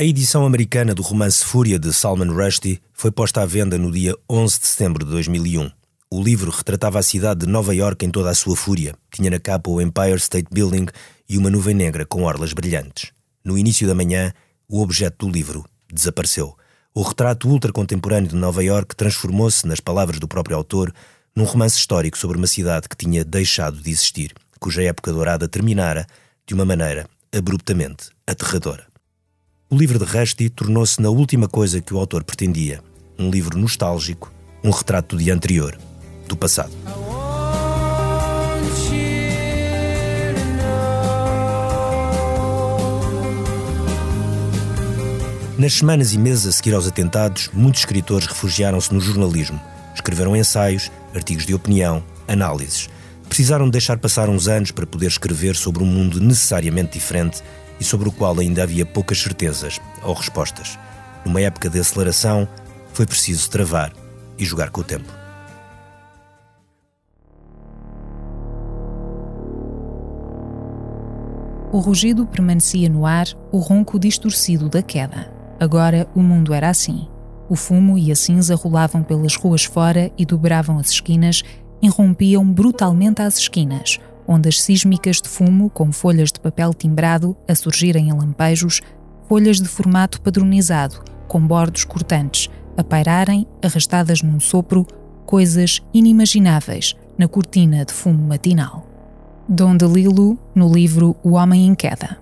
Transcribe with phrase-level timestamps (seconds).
[0.00, 4.14] A edição americana do romance Fúria de Salman Rushdie foi posta à venda no dia
[4.30, 5.72] 11 de setembro de 2001.
[6.08, 8.94] O livro retratava a cidade de Nova York em toda a sua fúria.
[9.10, 10.86] Tinha na capa o Empire State Building
[11.28, 13.10] e uma nuvem negra com orlas brilhantes.
[13.44, 14.32] No início da manhã,
[14.68, 16.56] o objeto do livro desapareceu.
[16.94, 20.94] O retrato ultracontemporâneo de Nova York transformou-se, nas palavras do próprio autor,
[21.34, 26.06] num romance histórico sobre uma cidade que tinha deixado de existir, cuja época dourada terminara
[26.46, 27.04] de uma maneira
[27.36, 28.87] abruptamente aterradora.
[29.70, 32.82] O livro de Rushdie tornou-se na última coisa que o autor pretendia:
[33.18, 34.32] um livro nostálgico,
[34.64, 35.78] um retrato do dia anterior,
[36.26, 36.72] do passado.
[45.58, 49.60] Nas semanas e meses a seguir aos atentados, muitos escritores refugiaram-se no jornalismo.
[49.94, 52.88] Escreveram ensaios, artigos de opinião, análises.
[53.28, 57.42] Precisaram de deixar passar uns anos para poder escrever sobre um mundo necessariamente diferente
[57.80, 60.78] e sobre o qual ainda havia poucas certezas ou respostas.
[61.24, 62.48] Numa época de aceleração,
[62.92, 63.92] foi preciso travar
[64.38, 65.12] e jogar com o tempo.
[71.70, 75.30] O rugido permanecia no ar, o ronco distorcido da queda.
[75.60, 77.06] Agora o mundo era assim.
[77.48, 81.42] O fumo e a cinza rolavam pelas ruas fora e dobravam as esquinas,
[81.82, 88.10] irrompiam brutalmente às esquinas, ondas sísmicas de fumo com folhas de papel timbrado a surgirem
[88.10, 88.82] em lampejos,
[89.26, 94.86] folhas de formato padronizado, com bordos cortantes, a pairarem, arrastadas num sopro,
[95.24, 98.86] coisas inimagináveis na cortina de fumo matinal.
[99.48, 102.18] Dom DeLillo, no livro O Homem em Queda.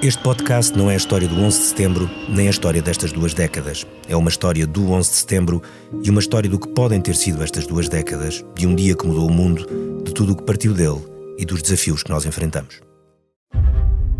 [0.00, 3.34] Este podcast não é a história do 11 de setembro, nem a história destas duas
[3.34, 3.84] décadas.
[4.08, 5.60] É uma história do 11 de setembro
[6.04, 9.04] e uma história do que podem ter sido estas duas décadas, de um dia que
[9.04, 9.66] mudou o mundo,
[10.04, 11.04] de tudo o que partiu dele
[11.36, 12.80] e dos desafios que nós enfrentamos.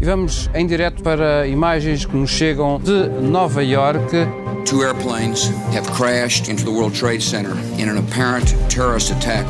[0.01, 4.11] E vamos em direto para imagens que nos chegam de Nova York.
[4.65, 9.47] Two airplanes have crashed into the World Trade Center in an apparent terrorist attack.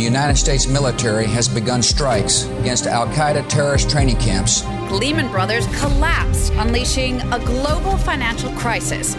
[0.00, 4.64] The United States military has begun strikes against Al Qaeda terrorist training camps.
[4.90, 9.14] Lehman Brothers collapsed, unleashing a global financial crisis.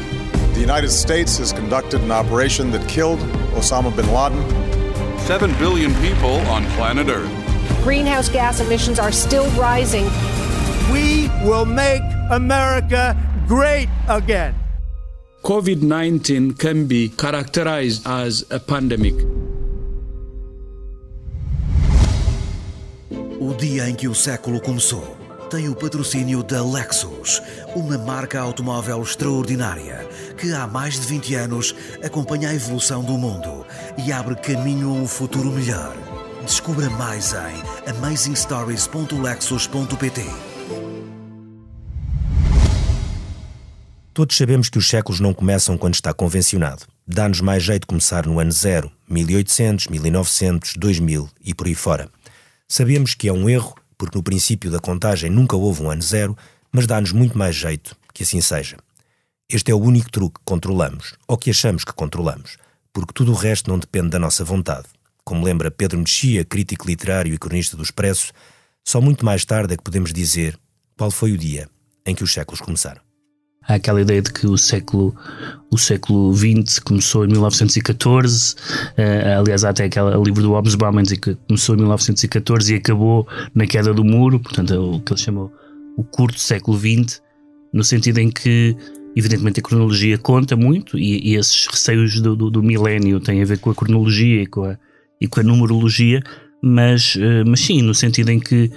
[0.55, 3.19] The United States has conducted an operation that killed
[3.53, 4.41] Osama bin Laden.
[5.19, 7.29] Seven billion people on planet Earth.
[7.83, 10.09] Greenhouse gas emissions are still rising
[10.91, 13.15] we will make America
[13.47, 14.55] great again.
[15.43, 19.40] COVID 19 can be characterized as a pandemic.
[23.61, 25.15] Dia em que o século começou
[25.51, 27.39] tem o patrocínio da Lexus,
[27.75, 33.63] uma marca automóvel extraordinária que há mais de 20 anos acompanha a evolução do mundo
[34.03, 35.95] e abre caminho a um futuro melhor.
[36.43, 37.61] Descubra mais em
[37.91, 40.25] amazingstories.lexus.pt.
[44.11, 46.87] Todos sabemos que os séculos não começam quando está convencionado.
[47.05, 52.09] Dá-nos mais jeito começar no ano zero, 1800, 1900, 2000 e por aí fora.
[52.71, 56.37] Sabemos que é um erro, porque no princípio da contagem nunca houve um ano zero,
[56.71, 58.77] mas dá-nos muito mais jeito que assim seja.
[59.49, 62.55] Este é o único truque que controlamos, ou que achamos que controlamos,
[62.93, 64.85] porque tudo o resto não depende da nossa vontade.
[65.25, 68.31] Como lembra Pedro Mexia, crítico literário e cronista do Expresso,
[68.85, 70.57] só muito mais tarde é que podemos dizer
[70.97, 71.67] qual foi o dia
[72.05, 73.10] em que os séculos começaram.
[73.67, 75.15] Há aquela ideia de que o século,
[75.71, 78.57] o século XX começou em 1914, uh,
[78.97, 83.27] eh, aliás, há até aquele livro do Bauman diz que começou em 1914 e acabou
[83.53, 85.51] na queda do muro, portanto, é o que ele chamou
[85.95, 87.21] o curto século XX,
[87.71, 88.75] no sentido em que,
[89.15, 93.45] evidentemente, a cronologia conta muito e, e esses receios do, do, do, milénio têm a
[93.45, 94.77] ver com a cronologia e com a,
[95.21, 96.19] e com a numerologia,
[96.63, 98.71] mas, uh, mas sim, no sentido em que,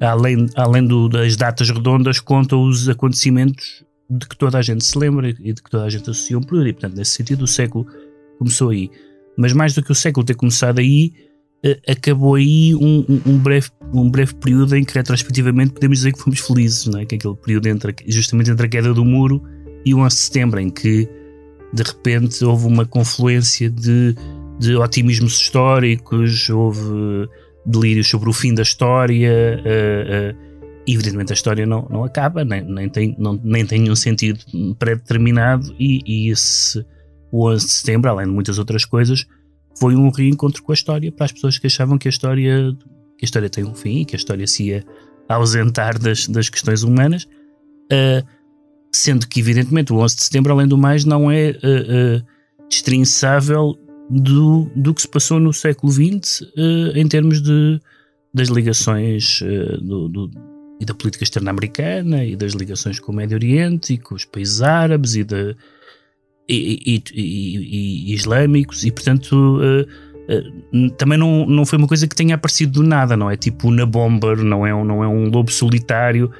[0.00, 4.98] além, além do, das datas redondas, conta os acontecimentos de que toda a gente se
[4.98, 6.68] lembra e de que toda a gente associa um período.
[6.68, 7.86] E, portanto, nesse sentido, o século
[8.38, 8.90] começou aí.
[9.36, 11.12] Mas mais do que o século ter começado aí,
[11.62, 16.18] eh, acabou aí um, um, breve, um breve período em que, retrospectivamente, podemos dizer que
[16.18, 17.06] fomos felizes, não é?
[17.06, 19.42] que é aquele período entre, justamente entre a queda do muro
[19.84, 21.08] e o 11 de setembro, em que,
[21.72, 24.14] de repente, houve uma confluência de,
[24.58, 27.28] de otimismos históricos, houve
[27.64, 29.62] delírios sobre o fim da história.
[29.64, 30.49] Uh, uh,
[30.92, 34.40] evidentemente a história não, não acaba, nem, nem, tem, não, nem tem nenhum sentido
[34.78, 36.84] pré-determinado e, e esse
[37.32, 39.26] o 11 de setembro, além de muitas outras coisas,
[39.78, 42.76] foi um reencontro com a história para as pessoas que achavam que a história,
[43.16, 44.84] que a história tem um fim, que a história se ia
[45.28, 48.26] ausentar das, das questões humanas, uh,
[48.92, 53.78] sendo que evidentemente o 11 de setembro, além do mais, não é uh, uh, destrinçável
[54.10, 56.42] do, do que se passou no século XX
[56.96, 57.80] em termos de,
[58.34, 59.40] das ligações
[59.80, 60.28] do
[60.80, 64.24] e da política externa americana e das ligações com o Médio Oriente e com os
[64.24, 65.54] países árabes e, de,
[66.48, 72.16] e, e, e islâmicos e portanto uh, uh, também não, não foi uma coisa que
[72.16, 75.28] tenha aparecido do nada, não é tipo uma bomber, não é, um, não é um
[75.28, 76.32] lobo solitário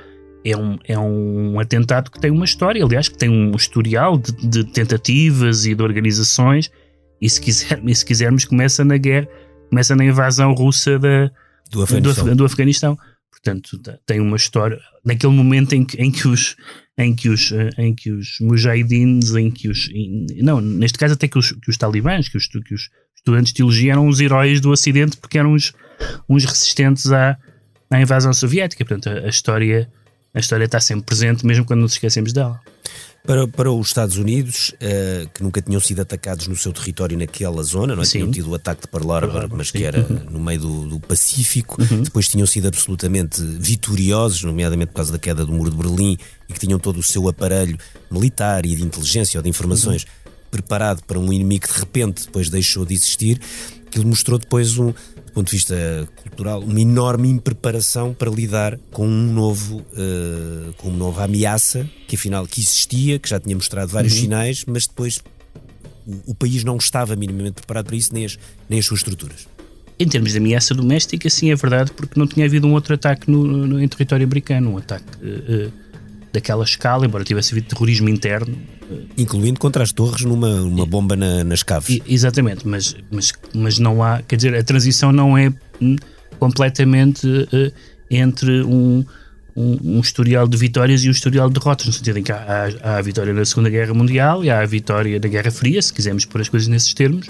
[0.45, 4.33] é um, é um atentado que tem uma história, aliás, que tem um historial de,
[4.33, 6.71] de tentativas e de organizações,
[7.21, 9.29] e se, quiser, e se quisermos, começa na guerra,
[9.69, 11.31] começa na invasão russa da,
[11.71, 12.25] do Afeganistão.
[12.25, 12.99] Do, do Afeganistão.
[13.43, 14.79] Portanto, tem uma história.
[15.05, 16.57] Naquele momento em que, em que os
[16.99, 19.89] em que os em que os mujahidins, em que os
[20.43, 23.57] não, neste caso até que os, que os talibãs, que os, que os estudantes de
[23.57, 25.73] teologia eram os heróis do Ocidente porque eram uns,
[26.29, 27.39] uns resistentes à,
[27.91, 28.85] à invasão soviética.
[28.85, 29.91] Portanto, a, a história
[30.33, 32.61] a história está sempre presente, mesmo quando nos esquecemos dela.
[33.27, 37.63] Para, para os Estados Unidos, uh, que nunca tinham sido atacados no seu território naquela
[37.63, 38.07] zona, não é?
[38.07, 40.31] tinham tido o ataque de Pearl Harbor, mas que era uhum.
[40.31, 42.03] no meio do, do Pacífico, uhum.
[42.03, 46.17] depois tinham sido absolutamente vitoriosos, nomeadamente por causa da queda do Muro de Berlim,
[46.49, 47.77] e que tinham todo o seu aparelho
[48.11, 50.33] militar e de inteligência ou de informações uhum.
[50.51, 53.39] preparado para um inimigo que de repente depois deixou de existir,
[53.91, 54.95] que ele mostrou depois um,
[55.31, 60.89] do ponto de vista cultural, uma enorme impreparação para lidar com um novo, uh, com
[60.89, 64.21] uma nova ameaça que afinal que existia, que já tinha mostrado vários uhum.
[64.23, 65.21] sinais, mas depois
[66.05, 68.39] o, o, país não estava minimamente preparado para isso, nem as,
[68.69, 69.47] nem as suas estruturas.
[69.99, 73.31] Em termos de ameaça doméstica, sim, é verdade, porque não tinha havido um outro ataque
[73.31, 75.73] no, no em território americano, um ataque uh, uh,
[76.33, 78.57] daquela escala, embora tivesse havido terrorismo interno.
[79.17, 82.01] Incluindo contra as torres numa uma bomba na, nas caves.
[82.07, 85.97] Exatamente, mas, mas, mas não há, quer dizer, a transição não é hum,
[86.39, 87.73] completamente uh,
[88.11, 89.05] entre um,
[89.57, 92.37] um, um, historial de vitórias e um historial de derrotas, no sentido em que há,
[92.37, 95.81] há, há, a vitória na Segunda Guerra Mundial e há a vitória da Guerra Fria,
[95.83, 97.29] se quisermos pôr as coisas nesses termos,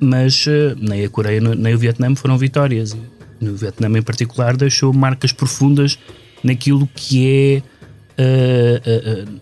[0.00, 2.96] mas uh, nem a Coreia nem o Vietnã foram vitórias.
[3.40, 5.96] No Vietnã, em particular, deixou marcas profundas
[6.42, 7.62] naquilo que é
[8.18, 9.40] uh,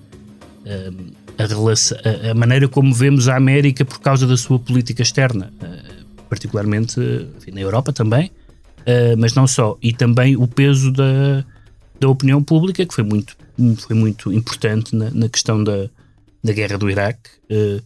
[1.39, 1.99] a, relação,
[2.31, 5.53] a, maneira como vemos a América por causa da sua política externa,
[6.29, 7.01] particularmente
[7.37, 8.31] enfim, na Europa também
[8.87, 11.45] uh, mas não só, e também o peso da,
[11.99, 13.37] da opinião pública, que foi muito,
[13.79, 15.89] foi muito importante na, na questão da,
[16.43, 17.83] da guerra do Iraque, uh,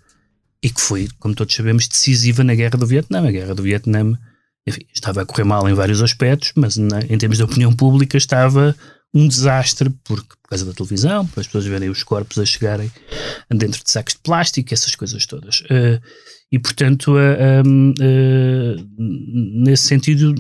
[0.63, 3.27] e que foi, como todos sabemos, decisiva na guerra do Vietnã.
[3.27, 4.19] A guerra do Vietnã
[4.67, 8.19] enfim, estava a correr mal em vários aspectos, mas na, em termos de opinião pública
[8.19, 8.77] estava
[9.13, 12.91] um desastre porque, por causa da televisão, para as pessoas verem os corpos a chegarem
[13.51, 15.61] dentro de sacos de plástico, essas coisas todas.
[15.63, 16.01] Uh,
[16.51, 20.35] e, portanto, uh, uh, nesse sentido,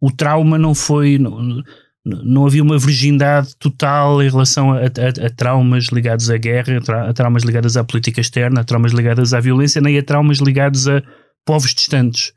[0.00, 1.18] o trauma não foi.
[1.18, 1.62] Não,
[2.04, 7.12] não havia uma virgindade total em relação a, a, a traumas ligados à guerra, a,
[7.12, 11.02] traumas ligados à política externa, a traumas ligados à violência, nem a traumas ligados a
[11.44, 12.32] povos distantes.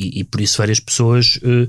[0.00, 1.68] E, e, por isso várias pessoas uh,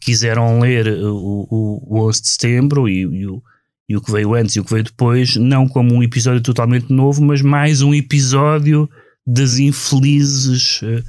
[0.00, 3.42] quiseram ler o, o, o 11 de setembro e, e, o,
[3.88, 6.92] e o que veio antes e o que veio depois, não como um episódio totalmente
[6.92, 8.88] novo, mas mais um episódio
[9.26, 11.02] das infelizes, eh,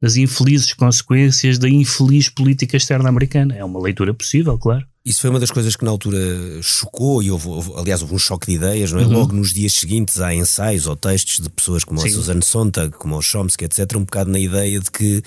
[0.00, 3.54] das infelizes consequências da infeliz política externa americana.
[3.54, 4.86] É uma leitura possível, claro.
[5.04, 6.18] Isso foi uma das coisas que na altura
[6.62, 9.04] chocou e houve, houve aliás, houve um choque de ideias, não é?
[9.04, 9.12] Uhum.
[9.12, 12.08] Logo nos dias seguintes há ensaios ou textos de pessoas como Sim.
[12.08, 15.22] a Susan Sontag, como o Chomsky, etc., um bocado na ideia de que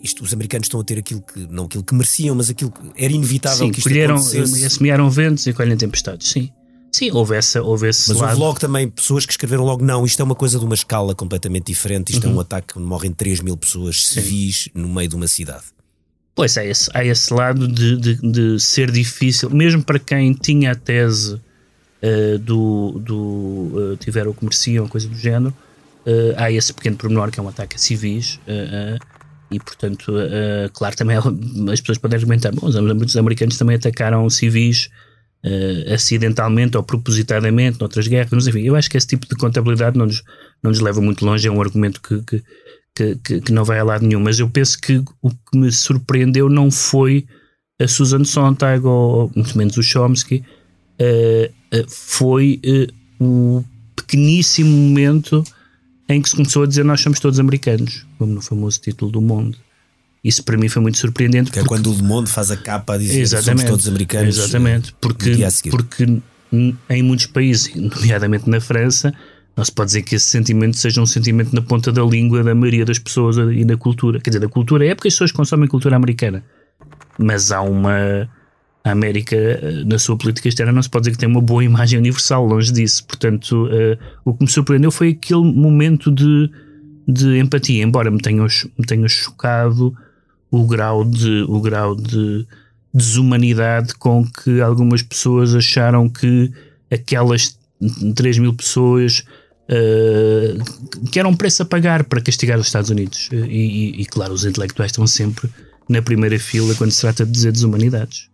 [0.00, 2.80] isto, os americanos estão a ter aquilo que, não aquilo que mereciam, mas aquilo que
[2.96, 4.64] era inevitável sim, que isto colheram, acontecesse.
[4.64, 6.50] Eh, semearam ventos e colhem tempestades, sim.
[6.90, 8.30] Sim, houve essa, houve esse Mas lado.
[8.30, 11.14] houve logo também pessoas que escreveram logo: não, isto é uma coisa de uma escala
[11.14, 12.30] completamente diferente, isto uhum.
[12.30, 12.40] é um uhum.
[12.40, 15.64] ataque onde morrem 3 mil pessoas civis no meio de uma cidade.
[16.34, 20.72] Pois há esse, há esse lado de, de, de ser difícil, mesmo para quem tinha
[20.72, 25.52] a tese uh, do, do uh, tiver o comercio, uma coisa do género,
[26.08, 28.40] uh, há esse pequeno pormenor que é um ataque a civis.
[28.46, 28.98] Uh,
[29.50, 30.12] e portanto,
[30.74, 31.16] claro, também
[31.72, 34.90] as pessoas podem argumentar: bom, os americanos também atacaram civis
[35.94, 40.04] acidentalmente ou propositadamente noutras guerras, mas enfim, eu acho que esse tipo de contabilidade não
[40.04, 40.22] nos,
[40.62, 42.20] não nos leva muito longe, é um argumento que,
[42.94, 44.20] que, que, que não vai a lado nenhum.
[44.20, 47.24] Mas eu penso que o que me surpreendeu não foi
[47.80, 50.44] a Susan Sontag ou muito menos o Chomsky,
[51.88, 52.60] foi
[53.18, 53.64] o
[53.96, 55.42] pequeníssimo momento
[56.08, 59.20] em que se começou a dizer nós somos todos americanos, como no famoso título do
[59.20, 59.58] Monde.
[60.24, 61.50] Isso para mim foi muito surpreendente.
[61.50, 64.36] Que é quando o Monde faz a capa a dizer somos todos americanos.
[64.38, 65.36] Exatamente, porque,
[65.70, 66.20] porque
[66.88, 69.14] em muitos países, nomeadamente na França,
[69.56, 72.54] não se pode dizer que esse sentimento seja um sentimento na ponta da língua da
[72.54, 74.20] maioria das pessoas e da cultura.
[74.20, 76.44] Quer dizer, da cultura é porque as pessoas consomem cultura americana.
[77.18, 78.28] Mas há uma
[78.88, 79.36] a América,
[79.86, 82.72] na sua política externa, não se pode dizer que tem uma boa imagem universal, longe
[82.72, 83.04] disso.
[83.04, 86.50] Portanto, uh, o que me surpreendeu foi aquele momento de,
[87.06, 89.94] de empatia, embora me tenha, me tenha chocado
[90.50, 92.46] o grau de, o grau de
[92.92, 96.50] desumanidade com que algumas pessoas acharam que
[96.90, 97.58] aquelas
[98.14, 99.24] 3 mil pessoas
[99.68, 103.28] uh, que eram preço a pagar para castigar os Estados Unidos.
[103.32, 105.48] E, e, e, claro, os intelectuais estão sempre
[105.88, 108.28] na primeira fila quando se trata de dizer desumanidades.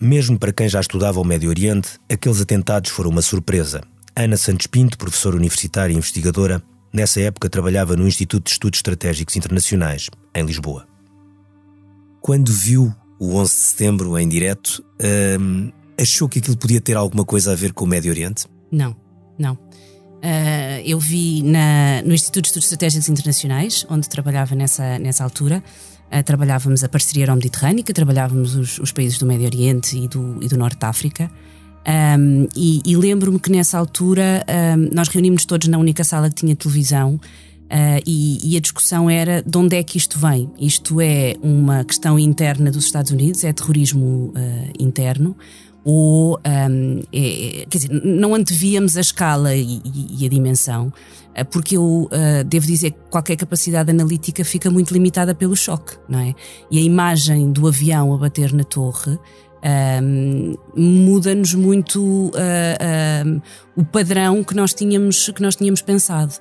[0.00, 3.80] Mesmo para quem já estudava o Médio Oriente, aqueles atentados foram uma surpresa.
[4.14, 6.62] Ana Santos Pinto, professora universitária e investigadora,
[6.92, 10.86] nessa época trabalhava no Instituto de Estudos Estratégicos Internacionais, em Lisboa.
[12.20, 14.84] Quando viu o 11 de setembro em direto,
[15.40, 18.46] hum, achou que aquilo podia ter alguma coisa a ver com o Médio Oriente?
[18.70, 18.94] Não,
[19.36, 19.54] não.
[19.54, 25.62] Uh, eu vi na, no Instituto de Estudos Estratégicos Internacionais, onde trabalhava nessa, nessa altura,
[26.24, 30.56] trabalhávamos a parceria euromediterrânica, trabalhávamos os, os, países do Médio Oriente e do, e do
[30.56, 31.30] Norte de África.
[31.88, 34.44] Um, e, e lembro-me que nessa altura
[34.76, 39.08] um, nós reunimos todos na única sala que tinha televisão uh, e, e, a discussão
[39.08, 40.50] era de onde é que isto vem.
[40.58, 45.36] Isto é uma questão interna dos Estados Unidos, é terrorismo uh, interno,
[45.90, 49.80] ou um, é, quer dizer, não antevíamos a escala e,
[50.20, 50.92] e a dimensão,
[51.34, 55.96] eh, porque eu uh, devo dizer que qualquer capacidade analítica fica muito limitada pelo choque,
[56.06, 56.34] não é?
[56.70, 59.18] E a imagem do avião a bater na torre
[60.02, 63.42] um, muda-nos muito uh, uh,
[63.74, 66.34] o padrão que nós tínhamos, que nós tínhamos pensado.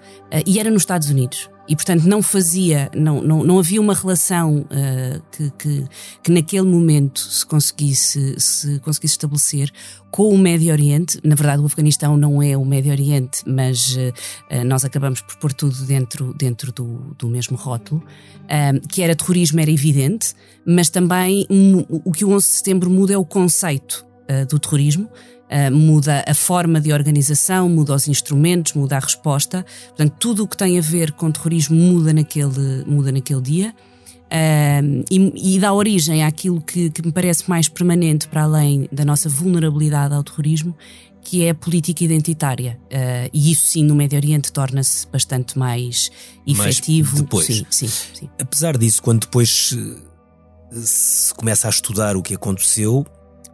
[0.46, 4.59] e era nos Estados Unidos e portanto não fazia, não, não, não havia uma relação
[4.59, 5.86] uh, que, que,
[6.24, 9.71] que, naquele momento se conseguisse, se conseguisse estabelecer
[10.09, 11.19] com o Médio Oriente.
[11.24, 15.53] Na verdade, o Afeganistão não é o Médio Oriente, mas uh, nós acabamos por pôr
[15.53, 18.01] tudo dentro, dentro do, do mesmo rótulo.
[18.43, 20.33] Uh, que era terrorismo, era evidente,
[20.65, 24.05] mas também um, o que o 11 de setembro muda é o conceito
[24.50, 25.09] do terrorismo.
[25.48, 29.66] Uh, muda a forma de organização, muda os instrumentos, muda a resposta.
[29.88, 33.74] Portanto, tudo o que tem a ver com terrorismo muda naquele, muda naquele dia.
[34.27, 39.06] Uh, e, e, dá origem àquilo que, que, me parece mais permanente para além da
[39.06, 40.75] nossa vulnerabilidade ao terrorismo,
[41.22, 42.77] que é a política identitária.
[42.88, 46.12] Uh, e isso sim no Médio Oriente torna-se bastante mais
[46.46, 47.12] efetivo.
[47.12, 48.30] Mas depois, sim, sim, sim.
[48.38, 49.74] Apesar disso, quando depois
[50.72, 53.06] se começa a estudar o que aconteceu,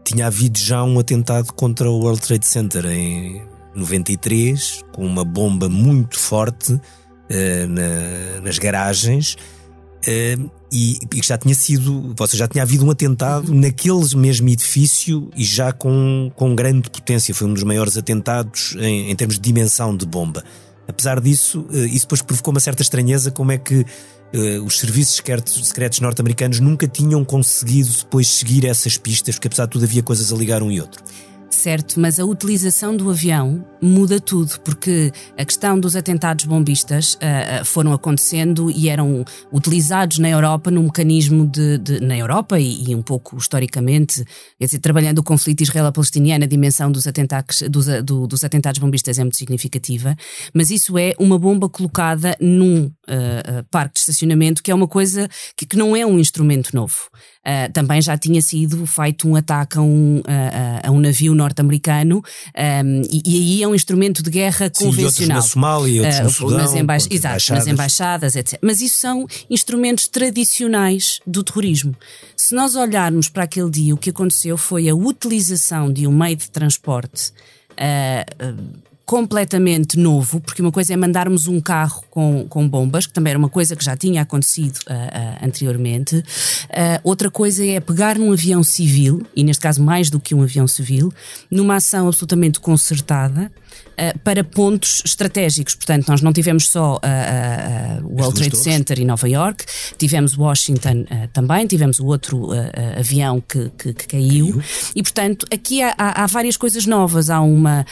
[0.03, 3.41] tinha havido já um atentado contra o World Trade Center em
[3.75, 9.35] 93, com uma bomba muito forte uh, na, nas garagens.
[10.05, 15.29] Uh, e, e, já tinha sido, você já tinha havido um atentado naquele mesmo edifício
[15.35, 17.33] e já com, com grande potência.
[17.33, 20.43] Foi um dos maiores atentados em, em termos de dimensão de bomba.
[20.87, 23.85] Apesar disso, uh, isso depois provocou uma certa estranheza como é que
[24.65, 29.85] os serviços secretos norte-americanos nunca tinham conseguido depois seguir essas pistas, porque apesar de tudo
[29.85, 31.03] havia coisas a ligar um e outro.
[31.53, 37.63] Certo, mas a utilização do avião muda tudo, porque a questão dos atentados bombistas uh,
[37.63, 41.77] foram acontecendo e eram utilizados na Europa num mecanismo de.
[41.77, 44.25] de na Europa e, e, um pouco historicamente,
[44.57, 49.19] quer dizer, trabalhando o conflito israelo-palestiniano, a dimensão dos, atentados, dos, do, dos atentados bombistas
[49.19, 50.15] é muito significativa,
[50.53, 55.29] mas isso é uma bomba colocada num uh, parque de estacionamento, que é uma coisa
[55.55, 57.09] que, que não é um instrumento novo.
[57.45, 60.23] Uh, também já tinha sido feito um ataque a um,
[60.81, 62.23] a um navio norte-americano
[62.57, 65.37] um, e, e, aí é um instrumento de guerra Sim, convencional.
[65.37, 67.49] Na Somália, outros uh, no Sudão, nas, emba exato, embaixadas.
[67.49, 68.59] nas embaixadas, etc.
[68.61, 71.95] Mas isso são instrumentos tradicionais do terrorismo.
[72.35, 76.35] Se nós olharmos para aquele dia, o que aconteceu foi a utilização de um meio
[76.35, 77.31] de transporte.
[77.73, 83.31] Uh, completamente novo, porque uma coisa é mandarmos um carro com, com bombas, que também
[83.31, 86.17] era uma coisa que já tinha acontecido uh, uh, anteriormente.
[86.17, 86.23] Uh,
[87.03, 90.67] outra coisa é pegar num avião civil, e neste caso mais do que um avião
[90.67, 91.11] civil,
[91.49, 93.51] numa ação absolutamente concertada,
[93.93, 95.73] uh, para pontos estratégicos.
[95.73, 99.65] Portanto, nós não tivemos só uh, o World Trade Center em Nova York,
[99.97, 102.49] tivemos Washington também, tivemos o outro
[102.95, 104.49] avião que, que, que caiu.
[104.49, 104.63] caiu.
[104.95, 107.31] E, portanto, aqui há, há, há, várias coisas novas.
[107.31, 107.85] Há uma.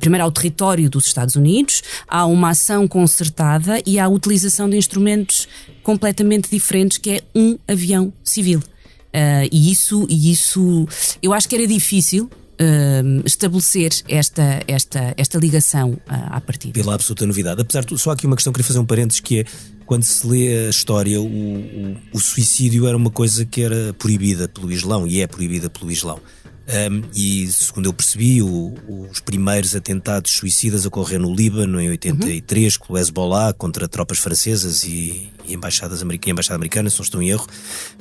[0.00, 4.76] primeiro, há o território dos Estados Unidos, há uma ação concertada e a utilização de
[4.76, 5.48] instrumentos
[5.82, 8.58] completamente diferentes, que é um avião civil.
[8.58, 10.86] Uh, e isso, e isso
[11.22, 16.74] eu acho que era difícil uh, estabelecer esta, esta, esta ligação uh, à partida.
[16.74, 17.60] Pela absoluta novidade.
[17.60, 19.44] Apesar de só aqui uma questão, queria fazer um parênteses que é
[19.86, 24.48] quando se lê a história, o, o, o, suicídio era uma coisa que era proibida
[24.48, 26.20] pelo Islão e é proibida pelo Islão.
[26.66, 32.74] Um, e segundo eu percebi, o, os primeiros atentados suicidas ocorreram no Líbano em 83,
[32.74, 32.80] uhum.
[32.80, 37.22] com o Hezbollah contra tropas francesas e, e embaixadas americanas, embaixada americana, se não estou
[37.22, 37.46] em erro.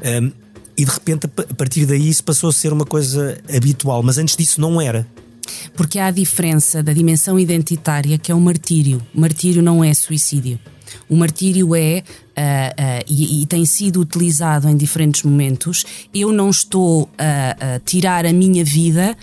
[0.03, 0.31] Um,
[0.77, 4.35] e de repente, a partir daí, isso passou a ser uma coisa habitual, mas antes
[4.35, 5.07] disso não era.
[5.75, 9.01] Porque há a diferença da dimensão identitária que é o martírio.
[9.13, 10.59] Martírio não é suicídio.
[11.09, 16.49] O martírio é, uh, uh, e, e, tem sido utilizado em diferentes momentos, eu não
[16.49, 19.17] estou a tirar a minha vida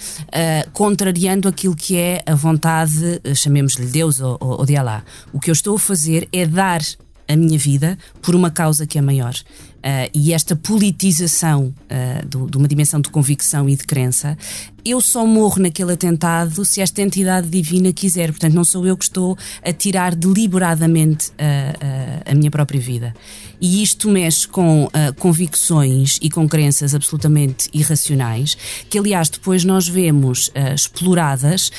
[0.73, 5.05] contrariando aquilo que é a vontade, chamemos-lhe Deus ou, ou de Allah.
[5.33, 6.83] O que eu estou a fazer é dar
[7.29, 9.35] a minha vida por uma causa que é maior.
[9.35, 14.39] Uh, e esta politização uh, do, de uma dimensão de convicção e de crença,
[14.85, 18.31] eu só morro naquele atentado se esta entidade divina quiser.
[18.31, 23.15] Portanto, não sou eu que estou a tirar deliberadamente uh, a minha própria vida.
[23.61, 24.89] E isto mexe com
[25.21, 28.57] convicções e com crenças absolutamente irracionais,
[28.91, 31.71] que aliás depois nós vemos exploradas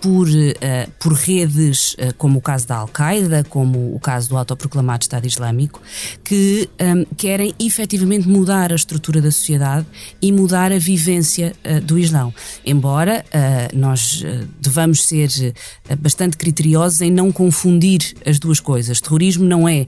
[0.00, 0.26] por,
[0.98, 5.80] por redes como o caso da Al-Qaeda, como o caso do autoproclamado Estado Islâmico,
[6.24, 9.86] que, um, que querem efetivamente mudar a estrutura da sociedade
[10.20, 12.31] e mudar a vivência uh, do Islão.
[12.64, 15.28] Embora uh, nós uh, devamos ser
[16.00, 19.00] bastante criteriosos em não confundir as duas coisas.
[19.00, 19.86] Terrorismo não é,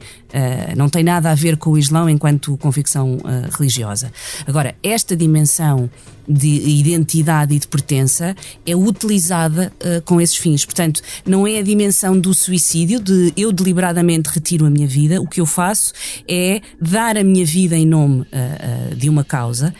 [0.76, 3.18] não tem nada a ver com o Islão enquanto convicção
[3.56, 4.12] religiosa.
[4.46, 5.90] Agora, esta dimensão
[6.28, 8.34] de identidade e de pertença
[8.66, 10.64] é utilizada uh, com esses fins.
[10.64, 15.20] Portanto, não é a dimensão do suicídio, de eu deliberadamente retiro a minha vida.
[15.20, 15.92] O que eu faço
[16.28, 19.74] é dar a minha vida em nome uh, uh, de uma causa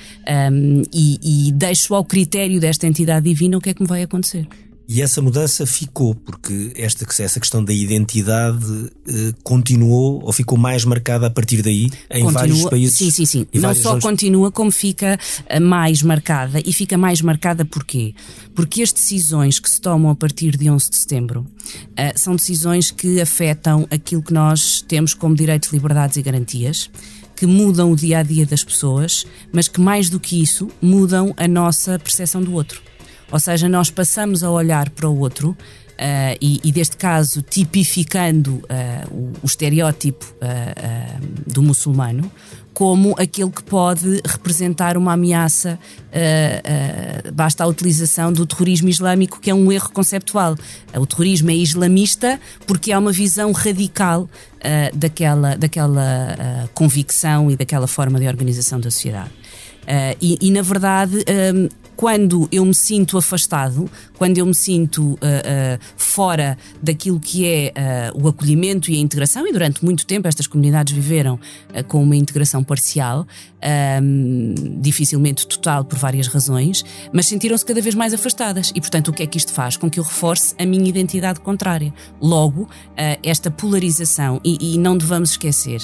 [0.52, 4.02] um, e, e deixo ao critério desta entidade divina o que é que me vai
[4.02, 4.46] acontecer.
[4.86, 10.84] E essa mudança ficou, porque esta, essa questão da identidade eh, continuou ou ficou mais
[10.84, 12.98] marcada a partir daí em continua, vários países?
[12.98, 13.46] Sim, sim, sim.
[13.54, 14.04] Não só zonas...
[14.04, 16.60] continua, como fica eh, mais marcada.
[16.64, 18.14] E fica mais marcada porquê?
[18.54, 21.46] Porque as decisões que se tomam a partir de 11 de setembro
[21.96, 26.90] eh, são decisões que afetam aquilo que nós temos como direitos, liberdades e garantias
[27.36, 31.34] que mudam o dia a dia das pessoas, mas que mais do que isso mudam
[31.36, 32.82] a nossa percepção do outro.
[33.30, 35.56] Ou seja, nós passamos a olhar para o outro
[35.94, 42.28] Uh, e, e, deste caso tipificando uh, o, o, estereótipo uh, do muçulmano
[42.74, 45.78] como aquele que pode representar uma ameaça,
[47.32, 50.56] basta a utilização do terrorismo islâmico, que é um erro conceptual.
[50.94, 54.28] O terrorismo é islamista porque há uma visão radical
[54.92, 59.30] daquela, daquela convicção e daquela forma de organização da sociedade.
[60.20, 61.24] E, e, na verdade,
[61.96, 67.72] quando eu me sinto afastado, quando eu me sinto uh, uh, fora daquilo que é
[68.12, 71.38] uh, o acolhimento e a integração, e durante muito tempo estas comunidades viveram
[71.88, 73.26] com uma integração parcial,
[74.02, 78.72] um, dificilmente total por várias razões, mas sentiram-se cada vez mais afastadas.
[78.74, 79.76] E, portanto, o que é que isto faz?
[79.76, 81.92] Com que eu reforce a minha identidade contrária.
[82.20, 82.68] Logo,
[83.22, 85.80] esta polarização, e, e, não devamos esquecer,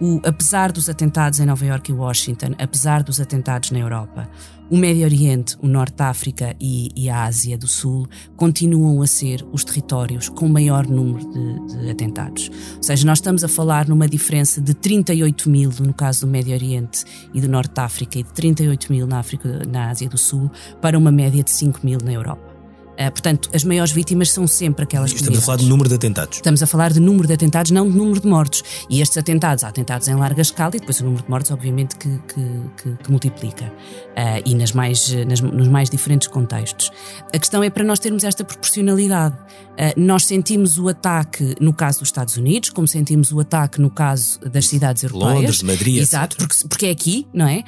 [0.00, 4.28] o, apesar dos atentados em Nova Iorque e Washington, apesar dos atentados na Europa,
[4.70, 9.06] o Médio Oriente, o Norte da África e, e, a Ásia do Sul continuam a
[9.06, 12.48] ser os territórios com maior número de, de, atentados.
[12.76, 16.54] Ou seja, nós estamos a falar numa diferença de 38 mil no caso do Médio
[16.54, 20.18] Oriente e do Norte da África e de 38 mil na, África, na Ásia do
[20.18, 22.49] Sul para uma média de 5 mil na Europa.
[23.00, 26.36] Uh, portanto, as maiores vítimas são sempre aquelas Estamos a falar de número de atentados.
[26.36, 28.62] Estamos a falar de número de atentados, não de número de mortos.
[28.90, 31.96] E estes atentados, há atentados em larga escala e depois o número de mortos, obviamente,
[31.96, 33.64] que, que, que, que multiplica.
[33.64, 36.90] Uh, e nas mais, nas, nos mais diferentes contextos.
[37.32, 39.34] A questão é para nós termos esta proporcionalidade.
[39.36, 43.88] Uh, nós sentimos o ataque no caso dos Estados Unidos, como sentimos o ataque no
[43.88, 45.34] caso das cidades europeias.
[45.34, 47.64] Londres, Madrid, Exato, porque, porque é aqui, não é?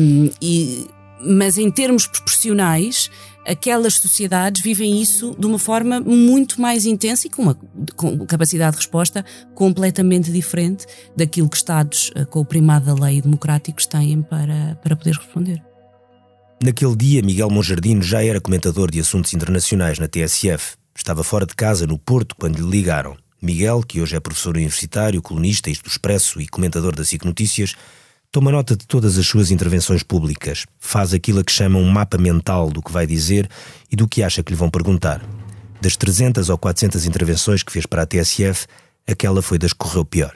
[0.00, 0.88] Um, e,
[1.24, 3.10] mas em termos proporcionais,
[3.46, 7.58] aquelas sociedades vivem isso de uma forma muito mais intensa e com uma
[7.96, 9.24] com capacidade de resposta
[9.54, 14.96] completamente diferente daquilo que Estados eh, com o primado da lei democráticos têm para, para
[14.96, 15.62] poder responder.
[16.62, 20.76] Naquele dia, Miguel Monjardino já era comentador de assuntos internacionais na TSF.
[20.94, 23.16] Estava fora de casa, no Porto, quando lhe ligaram.
[23.40, 27.74] Miguel, que hoje é professor universitário, colunista, isto do Expresso e comentador da SIC Notícias,
[28.34, 32.16] Toma nota de todas as suas intervenções públicas, faz aquilo a que chama um mapa
[32.16, 33.46] mental do que vai dizer
[33.90, 35.22] e do que acha que lhe vão perguntar.
[35.82, 38.66] Das 300 ou 400 intervenções que fez para a TSF,
[39.06, 40.34] aquela foi das que correu pior.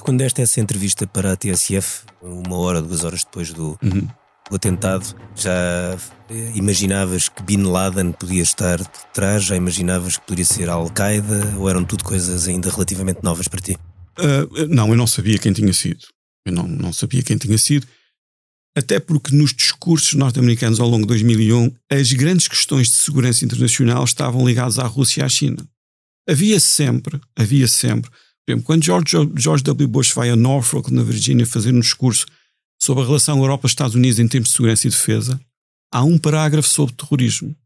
[0.00, 4.08] Quando deste essa entrevista para a TSF, uma hora, duas horas depois do, uhum.
[4.48, 5.94] do atentado, já
[6.54, 9.44] imaginavas que Bin Laden podia estar por trás?
[9.44, 11.54] Já imaginavas que poderia ser a Al-Qaeda?
[11.58, 13.76] Ou eram tudo coisas ainda relativamente novas para ti?
[14.18, 16.13] Uh, não, eu não sabia quem tinha sido.
[16.46, 17.86] Eu não, não sabia quem tinha sido.
[18.76, 24.02] Até porque nos discursos norte-americanos ao longo de 2001, as grandes questões de segurança internacional
[24.02, 25.66] estavam ligadas à Rússia e à China.
[26.28, 29.88] Havia sempre, havia sempre, por exemplo, quando George, George W.
[29.88, 32.26] Bush vai a Norfolk, na Virgínia, fazer um discurso
[32.80, 35.40] sobre a relação Europa-Estados Unidos em termos de segurança e defesa,
[35.92, 37.56] há um parágrafo sobre terrorismo.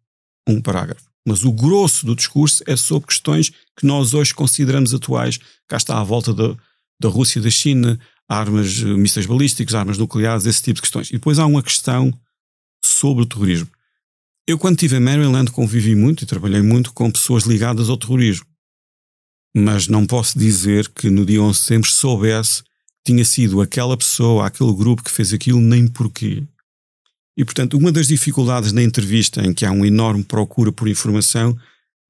[0.48, 1.06] Um parágrafo.
[1.26, 5.38] mas o grosso do discurso é sobre questões que nós hoje consideramos atuais.
[5.68, 6.56] Cá está à volta da,
[6.98, 11.08] da Rússia, da China, armas, eh, mísseis balísticos, armas nucleares, esse tipo de questões.
[11.08, 12.12] E depois há uma questão
[12.84, 13.68] sobre o terrorismo.
[14.46, 18.46] Eu, quando estive em Maryland, convivi muito e trabalhei muito com pessoas ligadas ao terrorismo.
[19.56, 23.96] Mas não posso dizer que no dia 11 de setembro soubesse que tinha sido aquela
[23.96, 26.44] pessoa, aquele grupo que fez aquilo, nem porquê.
[27.36, 31.56] E, portanto, uma das dificuldades na entrevista, em que há uma enorme procura por informação,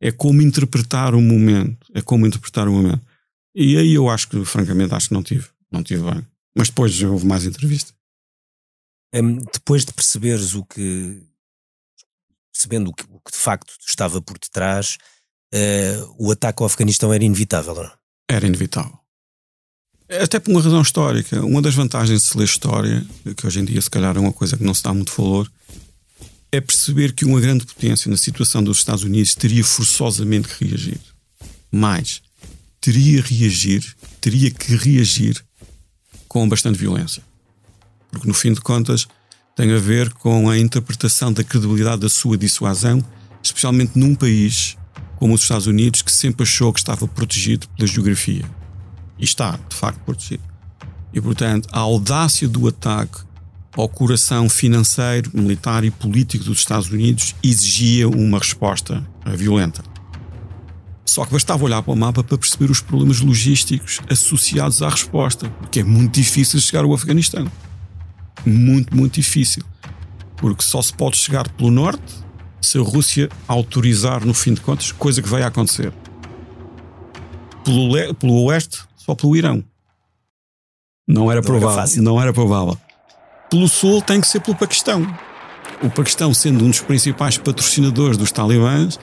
[0.00, 1.86] é como interpretar o momento.
[1.92, 3.02] É como interpretar o momento.
[3.54, 5.46] E aí eu acho que, francamente, acho que não tive.
[5.70, 6.26] Não tive bem.
[6.56, 7.92] Mas depois houve mais entrevista.
[9.14, 11.22] Um, depois de perceberes o que.
[12.52, 14.98] percebendo o que, o que, de facto estava por detrás,
[15.54, 17.92] uh, o ataque ao Afeganistão era inevitável, não?
[18.28, 18.98] Era inevitável.
[20.08, 21.44] Até por uma razão histórica.
[21.44, 24.32] Uma das vantagens de se ler história, que hoje em dia se calhar é uma
[24.32, 25.50] coisa que não se dá muito valor,
[26.50, 31.00] é perceber que uma grande potência na situação dos Estados Unidos teria forçosamente que reagir.
[31.70, 32.22] Mais,
[32.80, 35.44] teria reagir, teria que reagir
[36.28, 37.22] com bastante violência.
[38.10, 39.08] Porque no fim de contas
[39.56, 43.02] tem a ver com a interpretação da credibilidade da sua dissuasão,
[43.42, 44.76] especialmente num país
[45.16, 48.44] como os Estados Unidos, que sempre achou que estava protegido pela geografia.
[49.18, 50.44] E está, de facto, protegido.
[51.12, 53.18] E, portanto, a audácia do ataque
[53.76, 59.04] ao coração financeiro, militar e político dos Estados Unidos exigia uma resposta
[59.36, 59.82] violenta.
[61.08, 65.48] Só que bastava olhar para o mapa para perceber os problemas logísticos associados à resposta,
[65.58, 67.50] porque é muito difícil chegar ao Afeganistão.
[68.44, 69.62] Muito, muito difícil.
[70.36, 72.14] Porque só se pode chegar pelo norte
[72.60, 75.94] se a Rússia autorizar, no fim de contas, coisa que vai acontecer.
[77.64, 79.64] Pelo, pelo oeste, só pelo Irão.
[81.08, 81.90] Não era não provável.
[81.90, 82.78] Era não era provável.
[83.48, 85.06] Pelo sul tem que ser pelo Paquistão.
[85.82, 88.98] O Paquistão sendo um dos principais patrocinadores dos talibãs,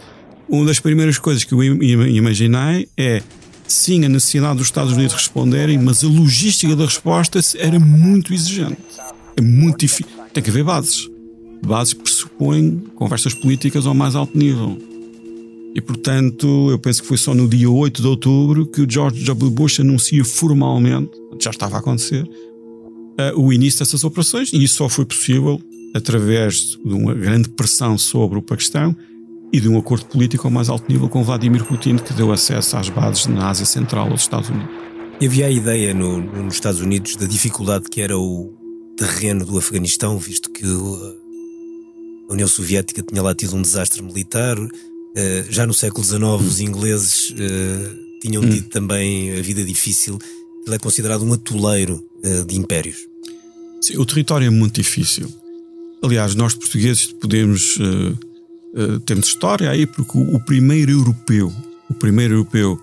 [0.47, 3.21] uma das primeiras coisas que eu imaginei é
[3.67, 8.77] sim a necessidade dos Estados Unidos responderem, mas a logística da resposta era muito exigente.
[9.35, 10.11] É muito difícil.
[10.33, 11.09] Tem que haver bases.
[11.65, 14.77] Bases pressupõem conversas políticas ao mais alto nível.
[15.73, 19.23] E, portanto, eu penso que foi só no dia 8 de outubro que o George
[19.25, 19.51] W.
[19.51, 24.87] Bush anuncia formalmente, já estava a acontecer, uh, o início dessas operações, e isso só
[24.87, 25.59] foi possível
[25.93, 28.95] através de uma grande pressão sobre o Paquistão
[29.51, 32.77] e de um acordo político ao mais alto nível com Vladimir Putin, que deu acesso
[32.77, 34.69] às bases na Ásia Central aos Estados Unidos.
[35.19, 38.53] E havia a ideia no, nos Estados Unidos da dificuldade que era o
[38.97, 40.65] terreno do Afeganistão, visto que
[42.29, 44.57] a União Soviética tinha lá tido um desastre militar,
[45.15, 48.49] eh, já no século XIX, os ingleses uh, tinham hum.
[48.49, 50.19] tido também a vida difícil.
[50.65, 53.07] Ele é considerado um atoleiro uh, de impérios.
[53.81, 55.29] Sim, o território é muito difícil.
[56.03, 57.79] Aliás, nós portugueses podemos.
[59.05, 61.53] Temos história aí, porque o, o, primeiro europeu,
[61.89, 62.79] o primeiro europeu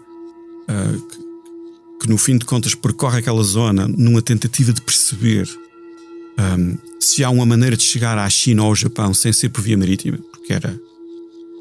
[1.11, 1.18] que,
[2.00, 5.46] que, no fim de contas percorre aquela zona numa tentativa de perceber
[6.59, 9.61] um, se há uma maneira de chegar à China ou ao Japão sem ser por
[9.61, 10.81] via marítima, porque era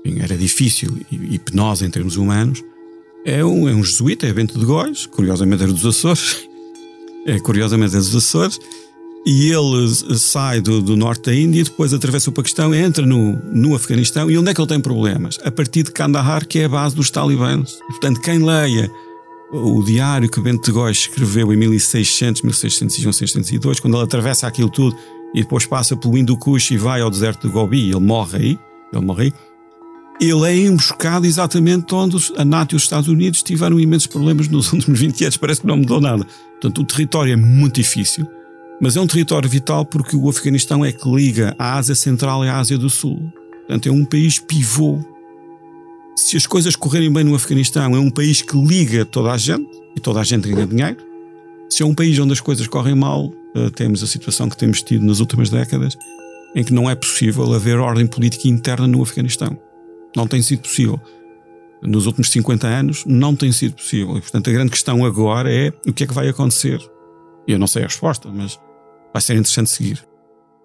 [0.05, 2.63] enfim, era difícil e, e, penosa em termos humanos,
[3.25, 6.47] é um, é um jesuíta, é Bento de Góis, curiosamente era dos Açores,
[7.25, 8.59] é, curiosamente é dos Açores,
[9.25, 13.75] e ele sai do, do, norte da Índia, depois atravessa o Paquistão, entra no, no
[13.75, 15.37] Afeganistão, e onde é que ele tem problemas?
[15.43, 17.77] A partir de Kandahar, que é a base dos talibãs.
[17.87, 18.89] Portanto, quem leia
[19.51, 24.95] o diário que Bento Góis escreveu em 1600, 1601, 1602, quando ele atravessa aquilo tudo
[25.35, 28.59] e depois passa pelo Hindu Kush e vai ao deserto de Gobi, ele morre aí,
[28.91, 29.33] ele morre aí,
[30.19, 34.71] ele é emboscado exatamente onde a NATO e os Estados Unidos tiveram imensos problemas nos
[34.73, 36.25] últimos 20 anos, parece que não mudou nada.
[36.53, 38.25] Portanto, o território é muito difícil,
[38.81, 42.49] mas é um território vital porque o Afeganistão é que liga a Ásia Central e
[42.49, 43.31] a Ásia do Sul.
[43.59, 44.99] Portanto, é um país pivô.
[46.15, 49.69] Se as coisas correrem bem no Afeganistão, é um país que liga toda a gente
[49.95, 50.97] e toda a gente ganha dinheiro.
[51.69, 54.81] Se é um país onde as coisas correm mal, eh, temos a situação que temos
[54.81, 55.95] tido nas últimas décadas,
[56.55, 59.55] em que não é possível haver ordem política interna no Afeganistão.
[60.17, 60.99] Não tem sido possível.
[61.83, 64.17] Nos últimos 50 anos, não tem sido possível.
[64.17, 66.81] E, portanto, a grande questão agora é o que é que vai acontecer.
[67.47, 68.59] Eu não sei a resposta, mas
[69.13, 70.05] vai ser interessante seguir.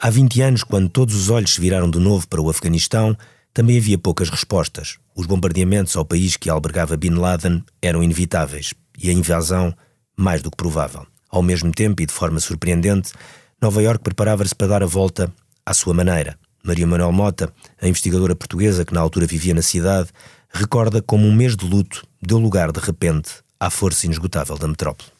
[0.00, 3.16] Há 20 anos, quando todos os olhos se viraram de novo para o Afeganistão,
[3.52, 4.98] também havia poucas respostas.
[5.14, 9.74] Os bombardeamentos ao país que albergava Bin Laden eram inevitáveis e a invasão
[10.16, 11.06] mais do que provável.
[11.30, 13.12] Ao mesmo tempo e de forma surpreendente,
[13.60, 15.32] Nova York preparava-se para dar a volta
[15.64, 16.38] à sua maneira.
[16.62, 20.10] Maria Manuel Mota, a investigadora portuguesa que na altura vivia na cidade,
[20.50, 25.10] recorda como um mês de luto deu lugar de repente à força inesgotável da metrópole.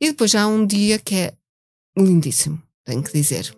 [0.00, 1.32] E depois já há um dia que é
[1.96, 3.54] lindíssimo, tenho que dizer.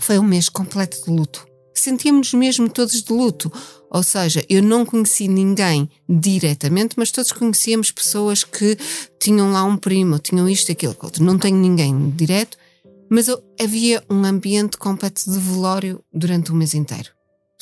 [0.00, 1.46] Foi um mês completo de luto.
[1.74, 3.52] sentíamos mesmo todos de luto.
[3.90, 8.76] Ou seja, eu não conheci ninguém diretamente, mas todos conhecíamos pessoas que
[9.20, 11.22] tinham lá um primo, tinham isto, aquilo, outro.
[11.22, 12.56] Não tenho ninguém direto,
[13.10, 13.26] mas
[13.60, 17.11] havia um ambiente completo de velório durante o mês inteiro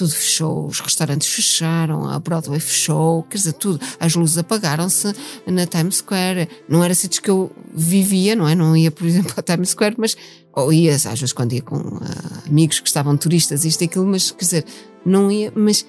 [0.00, 3.78] tudo fechou, os restaurantes fecharam, a Broadway fechou, quer dizer, tudo.
[4.00, 5.12] As luzes apagaram-se
[5.46, 6.48] na Times Square.
[6.66, 8.54] Não era sítios que eu vivia, não é?
[8.54, 10.16] Não ia, por exemplo, à Times Square, mas.
[10.56, 12.00] Ou ia, às vezes, quando ia com uh,
[12.46, 14.64] amigos que estavam turistas, isto e aquilo, mas quer dizer,
[15.04, 15.52] não ia.
[15.54, 15.84] Mas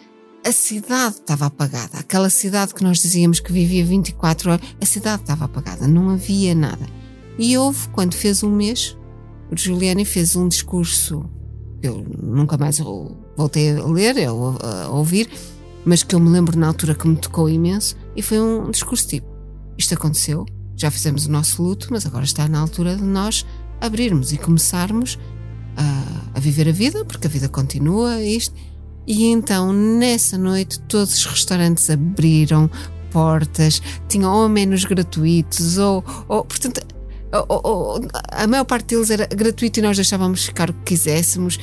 [0.46, 2.00] a cidade estava apagada.
[2.00, 6.54] Aquela cidade que nós dizíamos que vivia 24 horas, a cidade estava apagada, não havia
[6.54, 6.86] nada.
[7.40, 8.98] E houve, quando fez um mês,
[9.50, 11.30] o Giuliani fez um discurso
[11.82, 12.80] eu nunca mais
[13.36, 14.30] voltei a ler, a,
[14.86, 15.30] a ouvir,
[15.86, 19.08] mas que eu me lembro na altura que me tocou imenso e foi um discurso
[19.08, 19.28] tipo:
[19.78, 23.46] isto aconteceu, já fizemos o nosso luto, mas agora está na altura de nós
[23.80, 25.18] abrirmos e começarmos
[25.76, 28.54] a, a viver a vida, porque a vida continua, isto.
[29.08, 32.70] E então, nessa noite, todos os restaurantes abriram
[33.12, 36.82] portas, tinham ou menos gratuitos, ou, ou portanto,
[38.32, 41.58] a maior parte deles era gratuito e nós deixávamos ficar o que quiséssemos.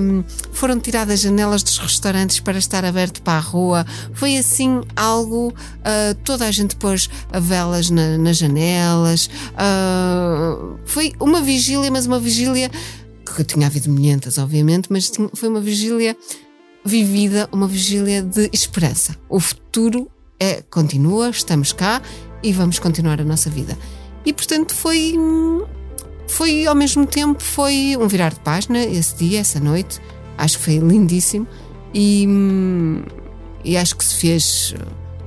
[0.00, 3.86] Um, foram tiradas janelas dos restaurantes para estar aberto para a rua.
[4.12, 5.48] Foi assim algo.
[5.48, 7.08] Uh, toda a gente pôs
[7.40, 9.30] velas na, nas janelas.
[9.54, 12.70] Uh, foi uma vigília, mas uma vigília
[13.24, 16.16] que tinha havido milhentas, obviamente, mas tinha, foi uma vigília
[16.84, 19.16] vivida, uma vigília de esperança.
[19.28, 22.02] O futuro é, continua, estamos cá
[22.42, 23.76] e vamos continuar a nossa vida.
[24.28, 25.14] E portanto foi
[26.26, 30.02] foi ao mesmo tempo foi um virar de página esse dia, essa noite.
[30.36, 31.48] Acho que foi lindíssimo
[31.94, 32.26] e,
[33.64, 34.74] e acho que se fez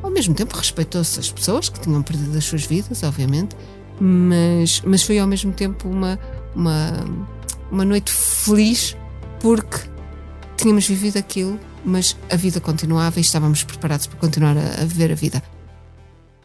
[0.03, 3.55] ao mesmo tempo respeitou-se as pessoas que tinham perdido as suas vidas, obviamente,
[3.99, 6.19] mas, mas foi ao mesmo tempo uma,
[6.55, 7.03] uma,
[7.71, 8.95] uma noite feliz
[9.39, 9.79] porque
[10.57, 15.11] tínhamos vivido aquilo, mas a vida continuava e estávamos preparados para continuar a, a viver
[15.11, 15.41] a vida.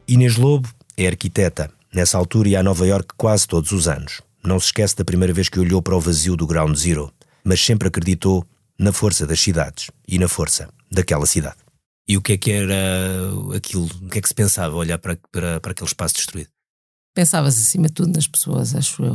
[0.08, 4.20] Inês Lobo é arquiteta Nessa altura ia a Nova York quase todos os anos.
[4.44, 7.10] Não se esquece da primeira vez que olhou para o vazio do Ground Zero,
[7.42, 8.46] mas sempre acreditou
[8.78, 11.56] na força das cidades e na força daquela cidade.
[12.06, 12.76] E o que é que era
[13.56, 13.86] aquilo?
[13.86, 16.50] O que é que se pensava olhar para, para, para aquele espaço destruído?
[17.14, 19.14] Pensava-se acima de tudo nas pessoas, acho eu.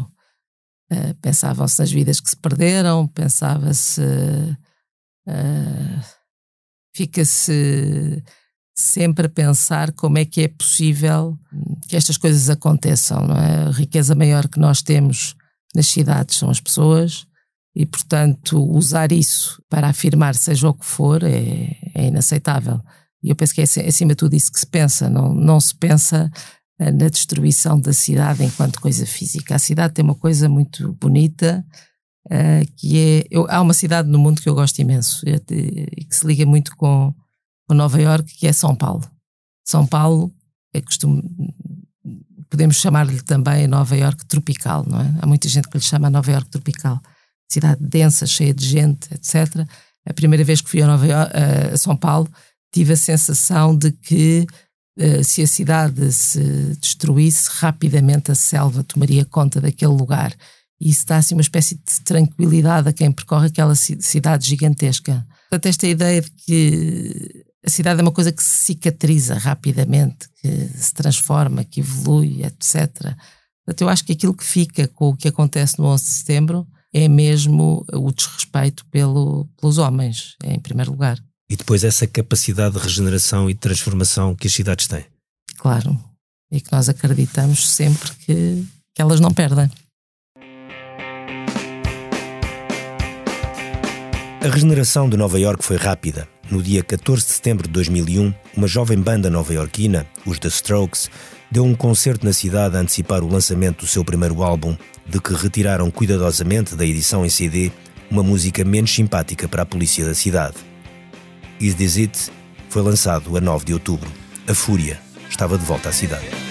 [0.92, 4.02] Uh, Pensavam-se nas vidas que se perderam, pensava-se.
[5.28, 6.02] Uh,
[6.96, 8.24] Fica-se
[8.82, 11.38] sempre a pensar como é que é possível
[11.88, 13.26] que estas coisas aconteçam.
[13.28, 13.68] Não é?
[13.68, 15.36] A riqueza maior que nós temos
[15.76, 17.26] nas cidades são as pessoas
[17.76, 22.82] e, portanto, usar isso para afirmar seja o que for é, é inaceitável.
[23.24, 25.76] E eu penso que é acima de tudo isso que se pensa, não, não se
[25.76, 26.30] pensa
[26.80, 29.56] eh, na destruição da cidade enquanto coisa física.
[29.56, 31.64] A cidade tem uma coisa muito bonita,
[32.26, 33.28] uh, que é.
[33.30, 36.76] Eu, há uma cidade no mundo que eu gosto imenso e que se liga muito
[36.76, 37.14] com,
[37.74, 39.04] Nova York, que é São Paulo.
[39.66, 40.34] São Paulo
[40.74, 41.24] é costume,
[42.50, 45.16] podemos chamar-lhe também Nova York tropical, não é?
[45.22, 47.02] Há muita gente que lhe chama Nova York tropical.
[47.50, 49.66] Cidade densa, cheia de gente, etc.
[50.06, 51.32] A primeira vez que fui a, Nova York,
[51.74, 52.30] a São Paulo,
[52.74, 54.46] tive a sensação de que
[55.00, 60.34] uh, se a cidade se destruísse, rapidamente a selva tomaria conta daquele lugar.
[60.80, 65.26] E isso dá assim uma espécie de tranquilidade a quem percorre aquela cidade gigantesca.
[65.50, 70.68] Portanto, esta ideia de que a cidade é uma coisa que se cicatriza rapidamente, que
[70.76, 73.16] se transforma, que evolui, etc.
[73.64, 76.68] Portanto, eu acho que aquilo que fica com o que acontece no 11 de setembro
[76.94, 81.20] é mesmo o desrespeito pelo, pelos homens, em primeiro lugar.
[81.50, 85.06] E depois essa capacidade de regeneração e de transformação que as cidades têm.
[85.58, 85.98] Claro,
[86.52, 89.70] e que nós acreditamos sempre que, que elas não perdem.
[94.44, 96.28] A regeneração de Nova York foi rápida.
[96.52, 101.10] No dia 14 de setembro de 2001, uma jovem banda nova-iorquina, os The Strokes,
[101.50, 104.76] deu um concerto na cidade a antecipar o lançamento do seu primeiro álbum,
[105.08, 107.72] de que retiraram cuidadosamente da edição em CD
[108.12, 110.58] uma música menos simpática para a polícia da cidade.
[111.58, 112.32] Is This It
[112.68, 114.12] foi lançado a 9 de outubro.
[114.46, 116.51] A Fúria estava de volta à cidade.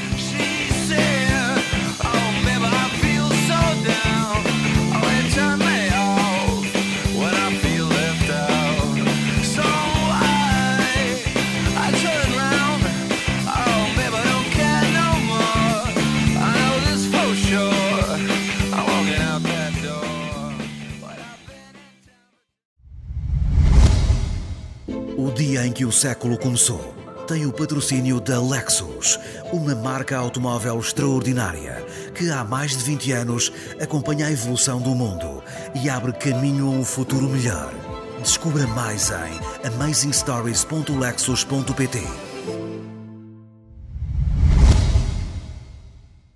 [25.81, 26.95] Que o século começou,
[27.27, 29.19] tem o patrocínio da Lexus,
[29.51, 31.83] uma marca automóvel extraordinária
[32.14, 35.43] que há mais de 20 anos acompanha a evolução do mundo
[35.75, 37.73] e abre caminho a um futuro melhor.
[38.23, 42.03] Descubra mais em amazingstories.lexus.pt.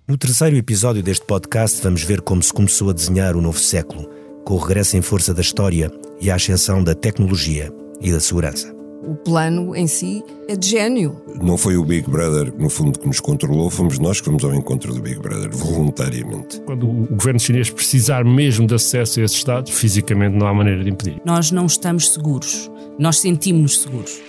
[0.07, 4.09] No terceiro episódio deste podcast, vamos ver como se começou a desenhar o novo século,
[4.43, 8.74] com o regresso em força da história e a ascensão da tecnologia e da segurança.
[9.05, 11.21] O plano em si é de gênio.
[11.41, 14.53] Não foi o Big Brother, no fundo, que nos controlou, fomos nós que fomos ao
[14.53, 16.59] encontro do Big Brother, voluntariamente.
[16.61, 20.83] Quando o governo chinês precisar mesmo de acesso a esses dados, fisicamente não há maneira
[20.83, 21.21] de impedir.
[21.23, 24.19] Nós não estamos seguros, nós sentimos-nos seguros.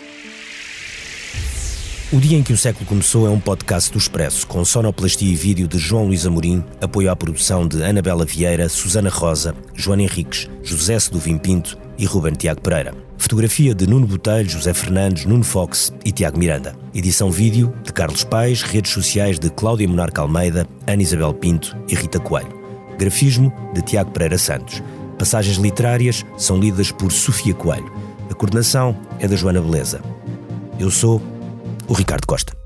[2.12, 5.34] O Dia em que o Século Começou é um podcast do Expresso, com sonoplastia e
[5.34, 10.48] vídeo de João Luís Amorim, apoio à produção de Anabela Vieira, Susana Rosa, Joana Henriques,
[10.62, 13.05] José Seduvim Pinto e Ruben Tiago Pereira.
[13.18, 16.76] Fotografia de Nuno Botelho, José Fernandes, Nuno Fox e Tiago Miranda.
[16.94, 21.94] Edição vídeo de Carlos Paes, redes sociais de Cláudia Monarca Almeida, Ana Isabel Pinto e
[21.94, 22.54] Rita Coelho.
[22.98, 24.82] Grafismo de Tiago Pereira Santos.
[25.18, 27.90] Passagens literárias são lidas por Sofia Coelho.
[28.30, 30.00] A coordenação é da Joana Beleza.
[30.78, 31.20] Eu sou
[31.88, 32.65] o Ricardo Costa.